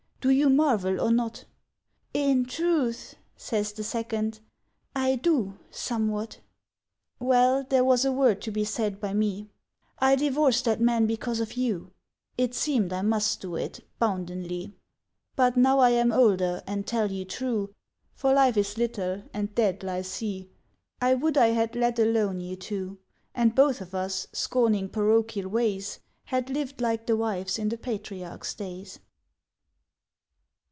"Do 0.21 0.29
you 0.29 0.49
marvel 0.51 1.01
or 1.01 1.11
not?" 1.11 1.45
"In 2.13 2.45
truth," 2.45 3.15
says 3.35 3.71
the 3.73 3.83
second, 3.83 4.39
"I 4.95 5.15
do—somewhat." 5.15 6.41
"Well, 7.19 7.63
there 7.63 7.83
was 7.83 8.05
a 8.05 8.11
word 8.11 8.39
to 8.43 8.51
be 8.51 8.63
said 8.63 8.99
by 8.99 9.15
me!... 9.15 9.49
I 9.97 10.15
divorced 10.15 10.65
that 10.65 10.79
man 10.79 11.07
because 11.07 11.39
of 11.39 11.53
you— 11.57 11.89
It 12.37 12.53
seemed 12.53 12.93
I 12.93 13.01
must 13.01 13.41
do 13.41 13.55
it, 13.55 13.83
boundenly; 13.97 14.75
But 15.35 15.57
now 15.57 15.79
I 15.79 15.89
am 15.89 16.11
older, 16.11 16.61
and 16.67 16.85
tell 16.85 17.11
you 17.11 17.25
true, 17.25 17.73
For 18.13 18.31
life 18.31 18.57
is 18.57 18.77
little, 18.77 19.23
and 19.33 19.55
dead 19.55 19.81
lies 19.81 20.17
he; 20.17 20.51
I 21.01 21.15
would 21.15 21.35
I 21.35 21.47
had 21.47 21.75
let 21.75 21.97
alone 21.97 22.41
you 22.41 22.55
two! 22.55 22.99
And 23.33 23.55
both 23.55 23.81
of 23.81 23.95
us, 23.95 24.27
scorning 24.33 24.87
parochial 24.87 25.49
ways, 25.49 25.99
Had 26.25 26.51
lived 26.51 26.79
like 26.79 27.07
the 27.07 27.17
wives 27.17 27.57
in 27.57 27.69
the 27.69 27.77
patriarchs' 27.79 28.53
days." 28.53 28.99